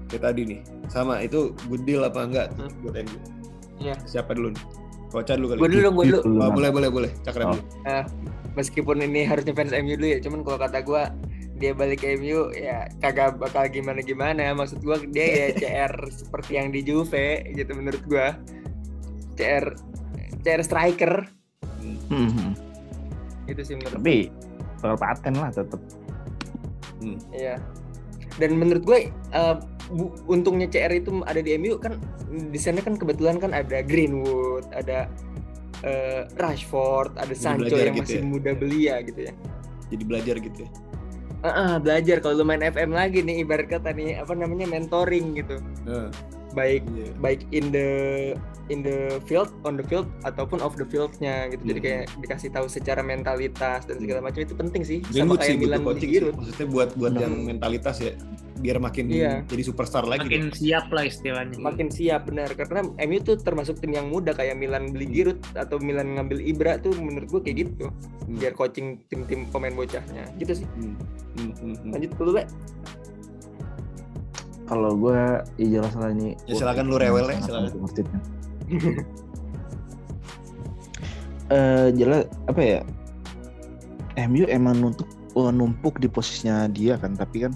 Kayak 0.05 0.21
tadi 0.21 0.41
nih. 0.45 0.59
Sama 0.85 1.19
itu 1.19 1.51
good 1.65 1.83
deal 1.83 2.03
apa 2.03 2.21
enggak 2.21 2.47
Hmm. 2.53 2.69
buat 2.79 2.95
MU? 3.01 3.17
Iya. 3.81 3.95
Siapa 4.03 4.31
dulu 4.31 4.51
nih? 4.51 4.63
Koca 5.09 5.33
dulu 5.33 5.47
kali. 5.49 5.59
Gue 5.59 5.69
dulu 5.73 5.87
gue 5.89 6.03
dulu. 6.11 6.19
Oh, 6.21 6.31
lah. 6.37 6.49
boleh 6.51 6.69
boleh 6.69 6.89
boleh. 6.91 7.11
Cakra 7.23 7.43
Oh. 7.43 7.51
dulu. 7.51 7.63
Meskipun 8.53 9.01
ini 9.01 9.25
harusnya 9.25 9.51
fans 9.51 9.73
MU 9.73 9.97
dulu 9.97 10.07
ya, 10.07 10.19
cuman 10.19 10.39
kalau 10.43 10.59
kata 10.59 10.79
gue 10.79 11.01
dia 11.63 11.71
balik 11.71 12.03
ke 12.03 12.19
MU 12.19 12.51
ya 12.51 12.91
kagak 12.99 13.39
bakal 13.39 13.63
gimana 13.71 14.03
gimana. 14.03 14.51
Maksud 14.51 14.83
gue 14.83 15.07
dia 15.07 15.25
ya 15.31 15.47
CR 15.63 15.93
seperti 16.11 16.59
yang 16.59 16.75
di 16.75 16.83
Juve 16.83 17.47
gitu 17.49 17.71
menurut 17.71 18.03
gue. 18.03 18.27
CR 19.33 19.71
CR 20.43 20.61
striker 20.61 21.13
Hmm, 22.07 22.29
hmm. 22.29 22.51
itu 23.47 23.59
sih 23.63 23.75
menurut 23.75 23.99
Tapi 23.99 24.31
bakal 24.79 24.97
paten 24.99 25.33
lah 25.35 25.49
tetap. 25.49 25.79
Iya. 27.31 27.59
Dan 28.37 28.55
menurut 28.55 28.83
gue 28.83 28.99
eh, 29.09 29.55
bu- 29.89 30.15
untungnya 30.25 30.67
CR 30.67 30.93
itu 30.93 31.23
ada 31.23 31.39
di 31.39 31.55
MU 31.55 31.75
kan 31.75 31.99
di 32.29 32.59
sana 32.59 32.79
kan 32.79 32.95
kebetulan 32.95 33.37
kan 33.37 33.51
ada 33.51 33.83
Greenwood, 33.83 34.63
ada 34.71 35.11
eh, 35.83 36.23
Rashford, 36.39 37.19
ada 37.19 37.33
Sancho 37.35 37.75
yang 37.75 37.95
gitu 37.97 38.19
masih 38.19 38.21
ya. 38.21 38.25
muda 38.25 38.51
belia 38.55 38.95
gitu 39.03 39.19
ya. 39.27 39.33
Jadi 39.91 40.03
belajar 40.07 40.35
gitu 40.39 40.59
ya. 40.63 40.69
Ah, 41.43 41.75
belajar 41.75 42.23
kalau 42.23 42.39
lu 42.39 42.47
main 42.47 42.63
FM 42.63 42.95
lagi 42.95 43.19
nih 43.19 43.43
ibarat 43.43 43.67
kata 43.67 43.91
nih 43.91 44.15
apa 44.23 44.31
namanya 44.31 44.63
mentoring 44.63 45.35
gitu. 45.35 45.59
Nah, 45.83 46.07
Baik 46.53 46.81
iya. 46.89 47.09
baik 47.17 47.41
in 47.49 47.69
the 47.69 47.89
in 48.71 48.79
the 48.79 49.19
field, 49.25 49.51
on 49.63 49.75
the 49.75 49.83
field 49.83 50.07
ataupun 50.23 50.57
off 50.57 50.73
the 50.73 50.85
fieldnya 50.85 51.51
gitu. 51.51 51.67
Jadi 51.67 51.79
Hmm. 51.79 51.85
kayak 51.85 52.03
dikasih 52.17 52.49
tahu 52.49 52.65
secara 52.67 53.01
mentalitas 53.01 53.83
dan 53.83 53.99
segala 53.99 54.23
macam 54.23 54.39
itu 54.39 54.53
penting 54.53 54.81
sih. 54.81 54.99
Greenwood 55.03 55.41
Sama 55.41 55.43
sih 55.43 55.51
kayak 55.51 55.57
butuh 55.57 55.67
Milan 55.67 55.81
coaching 55.83 56.09
sih. 56.09 56.21
Maksudnya 56.31 56.67
buat 56.69 56.89
buat 56.95 57.13
yang 57.13 57.33
mentalitas 57.43 57.97
ya. 57.99 58.13
Biar 58.53 58.79
makin 58.79 59.11
Iya. 59.11 59.43
jadi 59.43 59.59
superstar 59.61 60.07
lagi. 60.07 60.23
makin 60.23 60.47
siap 60.49 60.87
lah 60.87 61.03
istilahnya 61.03 61.59
makin 61.59 61.91
siap 61.91 62.21
benar 62.23 62.47
karena 62.49 62.79
MU 62.97 63.19
tuh 63.19 63.35
termasuk 63.35 63.75
tim 63.77 63.91
yang 63.91 64.07
muda 64.07 64.31
kayak 64.31 64.55
Milan 64.55 64.87
beli 64.87 65.11
Giroud 65.11 65.43
atau 65.51 65.75
Milan 65.77 66.15
ngambil 66.15 66.39
Ibra 66.39 66.79
tuh 66.79 66.95
menurut 66.95 67.27
gue 67.27 67.41
kayak 67.43 67.57
gitu 67.59 67.91
Hmm. 68.23 68.39
biar 68.39 68.55
coaching 68.55 69.03
tim-tim 69.05 69.51
pemain 69.51 69.73
bocahnya 69.73 70.31
gitu 70.37 70.63
sih 70.63 70.67
Hmm. 70.71 70.95
Hmm, 71.35 71.51
hmm, 71.51 71.75
hmm. 71.75 71.91
lanjut 71.91 72.11
dulu 72.15 72.31
Be. 72.33 72.43
Kalau 74.63 74.95
gue 74.95 75.19
ya 75.59 75.67
jelas 75.79 75.93
lah 75.99 76.09
ini. 76.15 76.39
Ya, 76.47 76.55
silakan 76.55 76.85
lu 76.87 76.95
rewel 76.95 77.27
ya, 77.27 77.39
silakan. 77.43 77.69
it, 77.83 78.07
kan. 78.07 78.21
Eh 81.51 81.91
jelas 81.99 82.23
apa 82.47 82.61
ya? 82.63 82.79
MU 84.31 84.47
emang 84.47 84.79
numpuk 84.79 85.05
oh, 85.35 85.51
numpuk 85.51 85.99
di 85.99 86.07
posisinya 86.07 86.71
dia 86.71 86.95
kan, 86.95 87.13
tapi 87.19 87.45
kan 87.45 87.53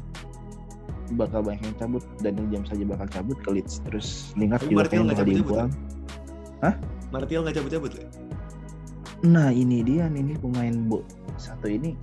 bakal 1.16 1.40
banyak 1.40 1.64
yang 1.64 1.78
cabut 1.80 2.04
Daniel 2.20 2.48
James 2.52 2.68
saja 2.68 2.84
bakal 2.84 3.08
cabut 3.08 3.38
ke 3.40 3.50
Leeds 3.56 3.80
terus 3.88 4.36
Lingard 4.36 4.60
Tapi 4.60 4.76
juga 4.76 4.84
kayaknya 4.92 5.06
nggak 5.08 5.18
bakal 5.24 5.40
dibuang. 5.40 5.72
Martial 7.08 7.42
nggak 7.48 7.56
cabut-cabut 7.56 7.92
ya? 7.96 8.08
Nah 9.24 9.50
ini 9.56 9.82
dia 9.82 10.12
nih 10.12 10.36
nih 10.36 10.38
pemain 10.44 10.76
bu 10.92 11.00
satu 11.40 11.72
ini 11.72 11.96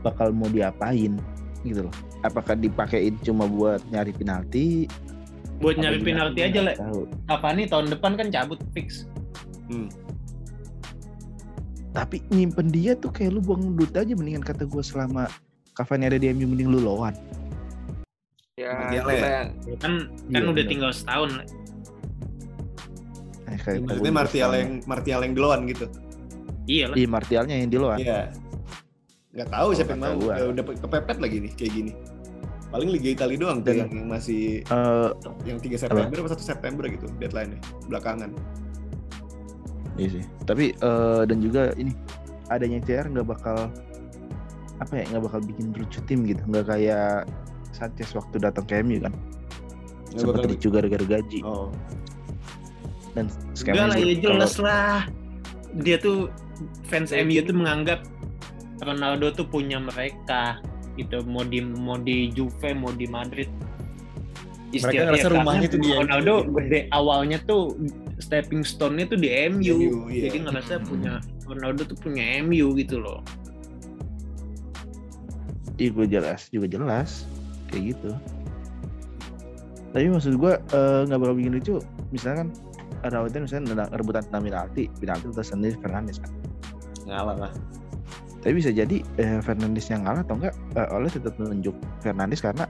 bakal 0.00 0.32
mau 0.32 0.48
diapain 0.48 1.20
gitu 1.62 1.84
loh. 1.84 1.94
Apakah 2.20 2.54
dipakein 2.54 3.16
cuma 3.20 3.44
buat 3.44 3.80
nyari 3.88 4.12
penalti? 4.12 4.84
buat 5.60 5.76
nyari 5.76 6.00
penalti 6.00 6.40
aja 6.40 6.60
lah 6.64 6.74
apa 7.28 7.52
nih 7.52 7.68
tahun 7.68 7.92
depan 7.92 8.16
kan 8.16 8.32
cabut 8.32 8.56
fix 8.72 9.04
Tapi 11.90 12.24
nyimpen 12.30 12.70
dia 12.70 12.96
tuh 12.96 13.12
kayak 13.12 13.34
lu 13.34 13.40
buang 13.42 13.76
duit 13.76 13.92
aja 13.92 14.08
mendingan 14.08 14.40
kata 14.40 14.64
gue 14.64 14.80
selama 14.80 15.28
Cavani 15.74 16.08
ada 16.08 16.16
di 16.16 16.32
MU 16.32 16.48
mending 16.48 16.70
lu 16.70 16.80
lawan. 16.80 17.12
ya 18.56 18.88
ya? 18.88 19.04
ya. 19.04 19.76
kan 19.76 20.08
kan 20.28 20.32
Iya, 20.32 20.40
udah 20.44 20.54
bener. 20.54 20.68
tinggal 20.68 20.90
setahun 20.92 21.30
Eh, 23.44 23.58
kayak 23.58 23.78
Maksudnya 23.82 24.14
Martial 24.14 24.50
yang 24.54 24.70
Martial 24.86 25.20
yang 25.20 25.32
duluan 25.34 25.60
gitu. 25.66 25.86
iya 26.64 26.84
lah 26.88 26.96
Iya 26.96 27.08
Martialnya 27.10 27.54
yang 27.56 27.68
di 27.68 27.76
luar. 27.76 27.98
Iya. 27.98 28.32
Nggak 29.30 29.48
tahu 29.48 29.68
Oh, 29.68 29.74
siapa 29.74 29.92
yang 29.94 30.02
mau. 30.02 30.14
Udah, 30.20 30.46
udah 30.50 30.64
kepepet 30.76 31.18
lagi 31.18 31.36
nih 31.38 31.52
kayak 31.54 31.72
gini. 31.72 31.92
Paling 32.70 32.88
Liga 32.88 33.08
Italia 33.12 33.36
doang 33.36 33.58
tuh 33.60 33.74
Dan- 33.74 33.90
yang, 33.90 34.06
masih 34.08 34.62
Eh, 34.62 35.08
yang 35.44 35.58
3 35.58 35.74
September 35.76 36.16
atau 36.16 36.30
1 36.32 36.42
September 36.44 36.82
gitu 36.86 37.06
deadline-nya 37.18 37.58
belakangan. 37.86 38.30
iya 39.96 40.08
sih. 40.12 40.24
Tapi 40.44 40.72
eh, 40.72 41.22
dan 41.24 41.38
juga 41.38 41.74
ini 41.74 41.92
adanya 42.48 42.78
CR 42.80 43.06
nggak 43.06 43.26
bakal 43.28 43.68
apa 44.80 44.92
ya 44.96 45.04
nggak 45.06 45.22
bakal 45.24 45.40
bikin 45.44 45.66
lucu 45.72 45.98
tim 46.04 46.22
gitu. 46.24 46.40
Nggak 46.44 46.66
kayak 46.68 47.26
Sanchez 47.70 48.10
waktu 48.12 48.38
datang 48.38 48.64
ke 48.64 48.80
MU 48.80 48.98
kan. 48.98 49.12
Nggak 50.08 50.14
Sempat 50.16 50.34
bakal- 50.36 50.50
dicu 50.50 50.68
gara-gara 50.70 51.04
gaji 51.06 51.40
Oh, 51.42 51.70
dan 53.12 53.26
skemanya 53.52 53.86
lah 53.88 53.96
ya 53.96 54.06
kalau- 54.06 54.22
jelas 54.24 54.54
lah 54.58 54.94
dia 55.76 55.96
tuh 55.98 56.30
fans 56.84 57.10
MU 57.10 57.38
tuh 57.42 57.52
menganggap 57.52 58.02
Ronaldo 58.80 59.32
tuh 59.32 59.46
punya 59.48 59.78
mereka 59.80 60.58
gitu 60.98 61.22
mau 61.24 61.44
di 61.46 61.62
mau 61.62 61.96
di 61.96 62.28
Juve 62.32 62.74
mau 62.76 62.92
di 62.92 63.06
Madrid 63.08 63.48
Mereka 64.70 65.10
ngerasa 65.10 65.26
karena 65.26 65.42
rumahnya 65.42 65.66
tuh 65.66 65.80
di 65.82 65.90
MU. 65.90 65.98
Ronaldo 66.06 66.34
gede 66.54 66.80
awalnya 66.94 67.38
tuh 67.42 67.74
stepping 68.22 68.62
stone-nya 68.62 69.10
tuh 69.10 69.18
di 69.18 69.26
MU, 69.50 69.74
MU, 69.74 70.06
iya. 70.06 70.30
jadi 70.30 70.46
ngerasa 70.46 70.86
punya 70.86 71.18
Ronaldo 71.42 71.82
tuh 71.90 71.98
punya 71.98 72.38
MU 72.46 72.70
gitu 72.78 73.02
loh 73.02 73.18
Iya 75.80 75.90
gue 75.96 76.06
jelas 76.12 76.52
juga 76.52 76.68
jelas 76.68 77.24
kayak 77.72 77.96
gitu. 77.96 78.12
Tapi 79.96 80.06
maksud 80.12 80.36
gue 80.36 80.52
eh, 80.60 81.00
nggak 81.08 81.18
bakal 81.18 81.34
bikin 81.40 81.56
lucu. 81.56 81.74
Misalkan 82.12 82.52
ada 83.00 83.24
waktu 83.24 83.40
misalnya 83.40 83.72
nendang- 83.72 83.92
rebutan 83.96 84.22
tentang 84.28 84.44
penalti, 84.44 84.92
penalti 85.00 85.32
terus 85.32 85.48
sendiri 85.48 85.80
Fernandes 85.80 86.20
kan. 86.20 86.32
ngalah 87.08 87.48
lah. 87.48 87.52
Tapi 88.40 88.52
bisa 88.56 88.72
jadi 88.72 89.04
eh, 89.20 89.40
Fernandes 89.44 89.92
yang 89.92 90.08
kalah 90.08 90.24
atau 90.24 90.40
enggak 90.40 90.54
eh, 90.76 90.88
oleh 90.88 91.10
tetap 91.12 91.36
menunjuk 91.36 91.76
Fernandes 92.00 92.40
karena 92.40 92.64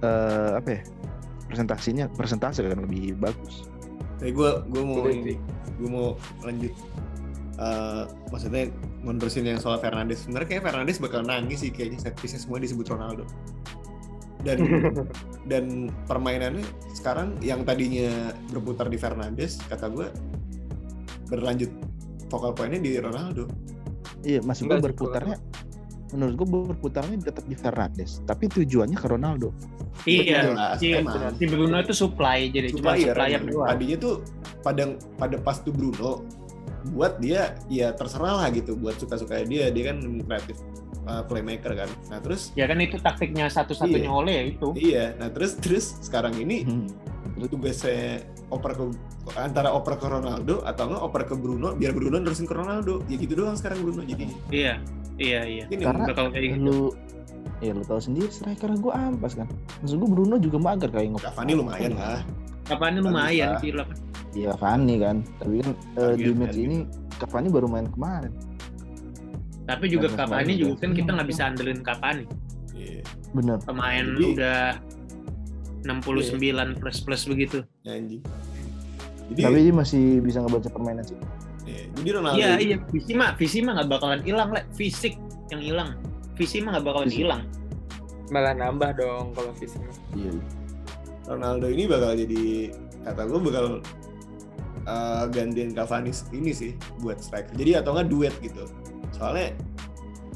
eh, 0.00 0.52
apa 0.56 0.68
ya 0.68 0.80
presentasinya 1.48 2.04
presentase 2.16 2.64
kan 2.64 2.80
lebih 2.80 3.14
bagus. 3.20 3.68
Tapi 4.18 4.32
gue 4.32 4.50
gue 4.72 4.82
mau 4.82 5.04
ini, 5.06 5.36
gue 5.76 5.90
mau 5.90 6.16
lanjut. 6.42 6.72
Eh, 7.54 8.04
maksudnya 8.34 8.72
ngonversin 9.06 9.46
yang 9.46 9.60
soal 9.60 9.78
Fernandes. 9.78 10.24
Sebenarnya 10.26 10.58
kayak 10.58 10.64
Fernandes 10.64 10.98
bakal 10.98 11.22
nangis 11.22 11.62
sih 11.62 11.70
kayaknya 11.70 12.00
set 12.10 12.16
piece 12.18 12.34
semua 12.34 12.58
disebut 12.58 12.88
Ronaldo. 12.88 13.28
Dan 14.42 14.58
dan 15.50 15.64
permainannya 16.08 16.64
sekarang 16.96 17.36
yang 17.44 17.62
tadinya 17.62 18.32
berputar 18.50 18.88
di 18.88 18.96
Fernandes 18.96 19.60
kata 19.68 19.92
gue 19.92 20.08
berlanjut 21.28 21.70
vokal 22.32 22.52
poinnya 22.56 22.80
di 22.80 22.98
Ronaldo. 22.98 23.46
Iya, 24.24 24.40
maksud 24.40 24.64
gue 24.66 24.80
berputarnya 24.82 25.36
menurut 26.10 26.34
gue 26.36 26.46
berputarnya 26.70 27.16
tetap 27.20 27.42
di 27.42 27.52
Fernandes, 27.52 28.22
tapi 28.22 28.46
tujuannya 28.46 28.94
ke 28.94 29.06
Ronaldo. 29.08 29.50
iya 30.04 30.46
Jelas, 30.46 30.78
si, 30.78 30.90
emang. 30.90 31.34
si 31.34 31.44
Bruno 31.44 31.76
itu 31.76 31.90
supply 31.92 32.48
jadi 32.48 32.70
cuma 32.70 32.94
supplier 32.94 33.14
emang. 33.36 33.46
doang 33.48 33.68
Tadinya 33.68 33.96
tuh 33.96 34.14
pada 34.60 34.82
pada 35.16 35.36
pas 35.38 35.56
tuh 35.56 35.70
Bruno 35.70 36.22
buat 36.88 37.16
dia 37.16 37.54
ya 37.66 37.90
terserah 37.90 38.42
lah 38.42 38.48
gitu 38.50 38.74
buat 38.74 38.94
suka-suka 38.94 39.42
dia 39.42 39.70
dia 39.70 39.90
kan 39.90 39.96
kreatif 40.20 40.58
uh, 41.04 41.22
playmaker 41.22 41.72
kan 41.74 41.88
nah 42.08 42.18
terus 42.18 42.50
Ya 42.52 42.66
kan 42.66 42.76
itu 42.76 42.98
taktiknya 42.98 43.48
satu-satunya 43.48 44.04
Iya. 44.04 44.12
oleh 44.12 44.34
ya 44.34 44.44
itu. 44.44 44.68
iya 44.76 45.04
nah 45.16 45.28
terus 45.28 45.56
terus 45.56 45.96
sekarang 46.00 46.36
ini 46.36 46.62
Hmm. 46.62 46.86
tugasnya 47.48 48.22
oper 48.54 48.72
ke 48.72 48.82
antara 49.34 49.68
oper 49.68 49.94
ke 49.96 50.06
Ronaldo 50.06 50.62
atau 50.62 50.84
enggak 50.86 51.02
oper 51.02 51.22
ke 51.24 51.34
Bruno 51.34 51.68
biar 51.72 51.90
Bruno 51.90 52.16
nerusin 52.16 52.44
ke 52.44 52.54
Ronaldo. 52.54 53.02
Ya 53.04 53.16
gitu 53.16 53.34
doang 53.34 53.54
sekarang 53.54 53.80
Bruno 53.80 54.02
jadi 54.02 54.24
Iya, 54.48 54.74
iya, 55.16 55.40
iya. 55.44 55.64
ini 55.68 55.82
Karena- 55.82 56.06
Bakal 56.06 56.26
kayak 56.30 56.44
gitu. 56.50 56.58
lu 56.60 56.80
ya 57.60 57.70
lu 57.70 57.82
tahu 57.82 58.00
sendiri 58.00 58.28
striker 58.28 58.70
gue 58.70 58.92
ampas 58.92 59.34
kan. 59.34 59.46
Maksud 59.80 59.96
gue 59.96 60.08
Bruno 60.08 60.34
juga 60.36 60.58
mager 60.58 60.88
kayak 60.88 61.08
ngop 61.12 61.22
Cavani 61.24 61.52
lumayan 61.52 61.92
lah. 61.94 62.20
Bagus 62.64 63.00
lumayan 63.00 63.50
sih 63.58 63.70
lah. 63.70 63.86
Iya 64.32 64.52
Cavani 64.52 64.94
kan. 64.98 65.16
Tapi 65.38 65.54
kan 65.60 65.72
eh, 65.96 66.14
di 66.14 66.30
match 66.32 66.56
ini 66.56 66.78
Cavani 67.16 67.48
baru 67.48 67.66
main 67.66 67.86
kemarin. 67.86 68.32
Tapi 69.64 69.84
juga 69.88 70.08
Cavani 70.10 70.54
juga 70.54 70.76
kan 70.78 70.92
kita 70.92 71.10
nggak 71.10 71.28
bisa 71.28 71.42
andelin 71.46 71.80
Cavani. 71.80 72.24
Iya, 72.74 73.00
bener. 73.32 73.56
Pemain 73.62 74.04
Jadi- 74.04 74.34
udah 74.34 74.60
69 75.84 76.80
plus 76.80 76.98
plus 77.00 77.22
begitu. 77.24 77.60
anjing 77.84 78.24
jadi 79.32 79.40
tapi 79.46 79.58
dia 79.62 79.74
masih 79.74 80.04
bisa 80.20 80.38
ngebaca 80.42 80.68
permainan 80.68 81.04
sih 81.04 81.16
iya, 81.64 81.82
jadi 81.96 82.08
Ronaldo 82.20 82.38
Iya, 82.38 82.50
iya. 82.60 82.76
Visi 82.92 83.12
mah, 83.16 83.30
visi 83.40 83.58
mah 83.64 83.72
nggak 83.80 83.88
bakalan 83.88 84.20
hilang 84.20 84.52
lah. 84.52 84.62
Fisik 84.76 85.16
yang 85.48 85.62
hilang. 85.64 85.90
Visi 86.36 86.60
mah 86.60 86.76
nggak 86.76 86.84
bakalan 86.84 87.08
hilang. 87.08 87.42
Malah 88.28 88.52
nambah 88.52 88.90
dong 88.96 89.32
kalau 89.32 89.52
fisiknya. 89.56 89.92
iya 90.12 90.32
Ronaldo 91.24 91.72
ini 91.72 91.88
bakal 91.88 92.12
jadi 92.20 92.68
kata 93.00 93.22
gue 93.24 93.40
bakal 93.40 93.64
uh, 94.84 95.24
gantiin 95.28 95.72
Cavani 95.72 96.12
ini 96.32 96.52
sih 96.52 96.72
buat 97.00 97.16
striker. 97.16 97.56
Jadi 97.56 97.80
atau 97.80 97.96
enggak 97.96 98.08
duet 98.12 98.34
gitu. 98.44 98.68
Soalnya 99.12 99.56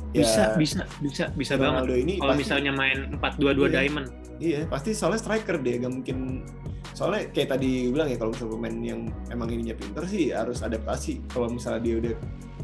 Bisa, 0.08 0.56
ya, 0.56 0.56
bisa, 0.56 0.80
bisa, 1.04 1.24
bisa 1.36 1.60
banget. 1.60 1.84
Ronaldo 1.84 1.96
ini 2.00 2.16
Kalau 2.16 2.32
misalnya 2.32 2.72
main 2.72 3.12
4-2-2 3.20 3.68
Iya. 3.68 3.68
diamond. 3.68 4.08
iya 4.38 4.60
pasti 4.64 4.94
soalnya 4.94 5.20
striker 5.20 5.58
dia 5.60 5.82
gak 5.82 5.92
mungkin 5.92 6.46
soalnya 6.92 7.30
kayak 7.30 7.54
tadi 7.54 7.88
bilang 7.88 8.08
ya 8.10 8.16
kalau 8.18 8.34
misalnya 8.34 8.52
pemain 8.58 8.76
yang 8.82 9.00
emang 9.30 9.48
ininya 9.50 9.74
pinter 9.78 10.02
sih 10.06 10.30
harus 10.34 10.60
adaptasi. 10.60 11.22
Kalau 11.30 11.46
misalnya 11.46 11.80
dia 11.82 11.94
udah 12.00 12.14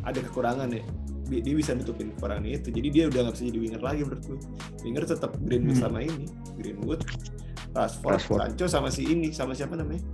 ada 0.04 0.18
kekurangan 0.20 0.68
ya 0.74 0.82
dia, 1.24 1.40
dia 1.40 1.54
bisa 1.56 1.72
nutupin 1.72 2.12
kekurangan 2.18 2.44
itu. 2.44 2.68
Jadi 2.68 2.88
dia 2.90 3.04
udah 3.08 3.20
nggak 3.28 3.34
bisa 3.38 3.44
jadi 3.48 3.58
winger 3.62 3.82
lagi 3.82 4.00
menurut 4.04 4.22
gue 4.26 4.38
winger 4.84 5.04
tetap 5.06 5.30
Greenwood 5.40 5.76
Hmm. 5.78 5.84
sama 5.88 5.98
ini 6.02 6.26
Greenwood 6.58 7.00
Rashford, 7.74 8.12
Rashford. 8.14 8.38
Sancho 8.44 8.66
sama 8.68 8.88
si 8.88 9.02
ini 9.02 9.34
sama 9.34 9.50
siapa 9.56 9.74
namanya? 9.74 10.04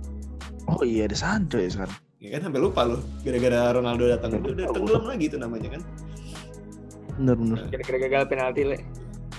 Oh 0.65 0.81
iya 0.81 1.05
ada 1.09 1.17
Sancho 1.17 1.57
ya 1.57 1.69
sekarang. 1.69 1.97
Ya 2.21 2.37
kan 2.37 2.45
sampai 2.45 2.61
lupa 2.61 2.85
loh. 2.85 3.01
Gara-gara 3.21 3.73
Ronaldo 3.73 4.05
datang 4.05 4.37
udah, 4.37 4.53
udah 4.53 4.67
tenggelam 4.69 5.03
lagi 5.05 5.25
itu 5.25 5.37
namanya 5.37 5.69
kan. 5.73 5.81
Bener 7.17 7.35
bener. 7.37 7.57
Kira-kira 7.69 7.97
gagal 8.07 8.23
penalti 8.29 8.61
le. 8.65 8.77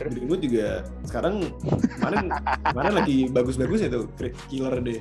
Greenwood 0.08 0.42
juga 0.42 0.82
sekarang 1.06 1.42
kemarin 1.98 2.30
kemarin 2.70 2.94
lagi 2.98 3.16
bagus-bagusnya 3.28 3.88
tuh 3.90 4.08
killer 4.48 4.78
deh. 4.80 5.00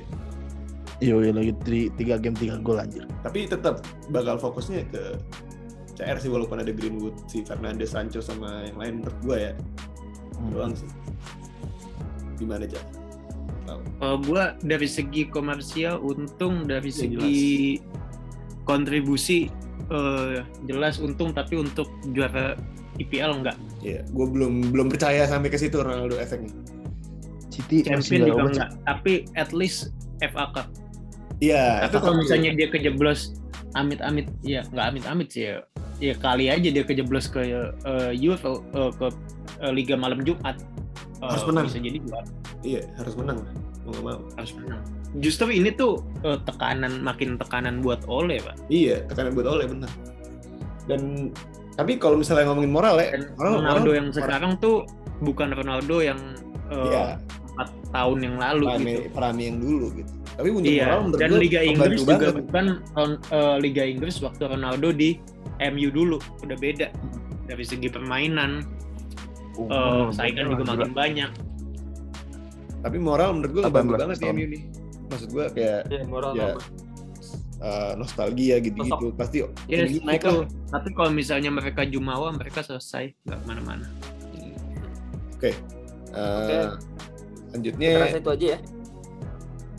Iya, 1.02 1.18
iya 1.18 1.32
lagi 1.34 1.52
tri- 1.66 1.90
tiga 1.98 2.14
game 2.14 2.38
tiga 2.38 2.62
gol 2.62 2.78
anjir. 2.78 3.02
tapi 3.26 3.50
tetap 3.50 3.82
bakal 4.10 4.38
fokusnya 4.38 4.86
ke 4.86 5.02
CR 5.92 6.18
sih 6.18 6.30
walaupun 6.30 6.62
ada 6.62 6.70
Greenwood 6.70 7.14
si 7.26 7.42
Fernandes 7.42 7.90
Sancho 7.90 8.22
sama 8.22 8.66
yang 8.70 8.78
lain 8.78 8.94
menurut 9.02 9.18
gua 9.26 9.36
ya. 9.38 9.52
Hmm. 10.38 10.50
doang 10.54 10.74
sih. 10.74 10.86
Gimana 12.38 12.66
aja 12.66 12.78
Kalau 14.02 14.18
gue 14.18 14.44
dari 14.66 14.88
segi 14.90 15.30
komersial 15.30 16.02
untung 16.02 16.66
dari 16.66 16.90
Ya, 16.90 16.98
segi 17.06 17.78
kontribusi 18.62 19.46
eh, 19.88 20.42
jelas 20.66 20.98
untung 20.98 21.30
tapi 21.30 21.58
untuk 21.58 21.86
juara 22.10 22.58
IPL 22.96 23.32
enggak. 23.40 23.56
ya 23.80 24.04
gue 24.04 24.26
belum 24.28 24.70
belum 24.70 24.86
percaya 24.88 25.24
sampai 25.24 25.48
ke 25.48 25.56
situ 25.56 25.80
Ronaldo 25.80 26.16
efeknya 26.16 26.52
City 27.48 27.84
Champion 27.84 28.28
juga 28.28 28.32
gak 28.32 28.48
enggak. 28.48 28.70
Tapi 28.84 29.12
at 29.36 29.50
least 29.52 29.92
FA 30.20 30.48
Cup. 30.52 30.68
iya 31.38 31.84
Tapi 31.84 31.96
kalau 32.00 32.16
misalnya 32.16 32.56
dia 32.56 32.68
kejeblos 32.68 33.36
amit-amit 33.72 34.28
ya 34.40 34.64
nggak 34.68 34.86
amit-amit 34.92 35.28
sih 35.28 35.52
ya. 35.52 35.56
Ya 36.00 36.14
kali 36.16 36.48
aja 36.48 36.66
dia 36.66 36.82
kejeblos 36.82 37.28
ke 37.28 37.44
eh, 37.68 38.12
UEFA 38.18 38.56
eh, 38.72 38.90
ke 38.96 39.06
eh, 39.62 39.72
Liga 39.72 39.94
Malam 39.94 40.24
Jumat. 40.24 40.56
Eh, 41.20 41.28
Harus 41.28 41.44
menang. 41.44 41.64
Bisa 41.68 41.78
jadi 41.78 41.98
juara. 42.00 42.28
iya 42.62 42.80
harus 42.94 43.14
menang 43.18 43.42
mau 43.82 43.90
gak 43.90 44.04
mau 44.06 44.20
Harus 44.38 44.52
menang. 44.56 44.80
Justru 45.20 45.50
ini 45.52 45.68
tuh 45.74 46.00
eh, 46.24 46.38
tekanan 46.48 47.04
makin 47.04 47.36
tekanan 47.36 47.84
buat 47.84 48.00
Ole, 48.08 48.40
Pak. 48.40 48.56
iya 48.70 49.04
tekanan 49.06 49.36
buat 49.36 49.44
oleh 49.44 49.66
benar 49.68 49.90
dan 50.90 51.30
tapi 51.72 51.96
kalau 51.96 52.16
misalnya 52.16 52.46
ngomongin 52.46 52.70
moral 52.70 52.96
ya 52.96 53.10
Dan 53.10 53.32
moral, 53.34 53.52
Ronaldo 53.58 53.80
moral- 53.82 53.96
yang 53.96 54.08
sekarang 54.10 54.52
tuh 54.58 54.76
bukan 55.20 55.48
Ronaldo 55.50 55.96
yang 55.98 56.20
eh, 56.68 56.84
Iya, 56.84 57.04
empat 57.48 57.68
tahun 57.90 58.18
yang 58.22 58.36
lalu 58.36 58.64
Prame, 58.66 58.84
gitu. 58.88 59.00
Prame 59.12 59.40
yang 59.42 59.56
dulu 59.58 59.86
gitu. 59.94 60.12
Tapi 60.32 60.48
untuk 60.50 60.64
Iya, 60.66 60.82
moral 60.82 61.00
menurut 61.02 61.20
dan 61.20 61.30
Liga 61.36 61.60
Inggris 61.62 61.98
juga 61.98 62.12
banget. 62.14 62.34
bukan 62.42 62.64
eh, 63.28 63.56
Liga 63.58 63.84
Inggris 63.84 64.16
waktu 64.18 64.42
Ronaldo 64.46 64.88
di 64.90 65.10
MU 65.62 65.88
dulu 65.88 66.16
udah 66.40 66.56
beda 66.56 66.88
dari 67.44 67.62
segi 67.62 67.86
permainan, 67.86 68.64
Oh, 69.52 69.68
eh, 69.68 70.04
saingan 70.10 70.48
juga 70.50 70.64
makin 70.66 70.92
banyak. 70.92 71.30
Tapi 72.80 72.96
moral 72.96 73.36
menurut 73.36 73.52
gua 73.52 73.62
18 73.62 73.68
ngebantu 73.68 73.92
banget 73.94 74.16
di. 74.16 74.26
MU 74.26 74.46
nih. 74.48 74.62
Maksud 75.06 75.28
gua 75.30 75.46
kayak 75.50 75.80
Iya, 75.86 76.02
moral 76.04 76.32
Ya. 76.32 76.56
Uh, 77.62 77.92
nostalgia 77.94 78.58
gitu-gitu 78.58 79.14
pasti 79.14 79.46
Yes, 79.66 79.88
ini 79.88 80.02
naik 80.02 80.20
itu. 80.20 80.42
lah. 80.42 80.46
Tapi 80.70 80.88
kalau 80.92 81.10
misalnya 81.10 81.48
mereka 81.48 81.86
jumawa, 81.86 82.34
mereka 82.34 82.60
selesai 82.60 83.14
nggak 83.22 83.38
ke 83.38 83.46
mana-mana. 83.46 83.86
Oke. 85.38 85.54
Uh, 86.12 86.42
Oke. 86.42 86.56
Lanjutnya 87.52 87.90
Kita 87.92 88.04
rasa 88.04 88.18
itu 88.18 88.30
aja 88.30 88.46
ya. 88.46 88.58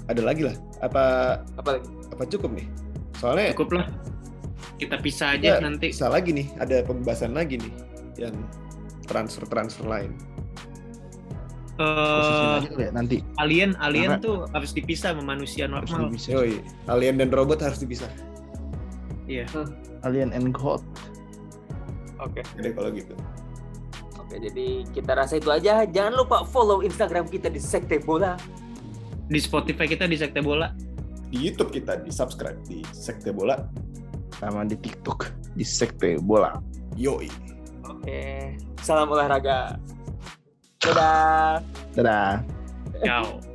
ada 0.07 0.21
lagi 0.21 0.41
lah. 0.45 0.55
Apa 0.79 1.03
Apa 1.57 1.69
lagi? 1.77 1.87
apa 2.09 2.23
cukup 2.27 2.51
nih? 2.53 2.67
Soalnya 3.17 3.51
Cukup 3.53 3.69
lah. 3.79 3.85
Kita 4.77 4.95
pisah 4.99 5.37
aja 5.37 5.47
Ya, 5.47 5.61
nanti. 5.61 5.93
bisa 5.93 6.09
lagi 6.09 6.33
nih, 6.33 6.47
ada 6.59 6.81
pembahasan 6.83 7.31
lagi 7.31 7.55
nih 7.61 7.73
yang 8.19 8.35
transfer-transfer 9.05 9.85
lain. 9.85 10.11
Eh, 11.73 12.69
kali 12.69 12.85
ya, 12.85 12.89
nanti 12.93 13.17
alien, 13.41 13.73
alien 13.81 14.17
Karena- 14.17 14.21
tuh 14.21 14.37
harus 14.53 14.71
dipisah 14.71 15.17
sama 15.17 15.25
manusia 15.25 15.65
harus 15.65 15.89
normal. 15.89 16.13
bisa. 16.13 16.29
Yoi, 16.31 16.61
alien 16.85 17.17
dan 17.17 17.33
robot 17.33 17.65
harus 17.65 17.81
dipisah. 17.81 18.09
Iya. 19.25 19.49
Alien 20.05 20.29
and 20.35 20.53
God. 20.53 20.85
Oke. 22.21 22.45
Jadi 22.55 22.69
kalau 22.77 22.89
gitu. 22.93 23.15
Oke, 24.21 24.35
jadi 24.37 24.85
kita 24.91 25.11
rasa 25.17 25.41
itu 25.41 25.49
aja. 25.49 25.81
Jangan 25.83 26.13
lupa 26.13 26.45
follow 26.45 26.85
Instagram 26.85 27.25
kita 27.25 27.49
di 27.49 27.57
Sekte 27.57 27.97
Bola. 27.97 28.37
Di 29.25 29.39
Spotify 29.39 29.89
kita 29.89 30.05
di 30.05 30.19
Sekte 30.19 30.43
Bola. 30.43 30.69
Di 31.33 31.41
YouTube 31.41 31.73
kita 31.73 31.97
di 31.97 32.13
subscribe 32.13 32.59
di 32.67 32.85
Sekte 32.93 33.33
Bola. 33.33 33.57
sama 34.33 34.65
di 34.67 34.75
TikTok 34.75 35.29
di 35.55 35.63
sekte 35.63 36.19
bola. 36.19 36.57
Yoi. 36.97 37.29
Oke. 37.85 38.21
Salam 38.81 39.07
olahraga. 39.07 39.79
Dadah. 40.83 41.63
Dadah. 41.95 42.43
Ciao. 42.99 43.52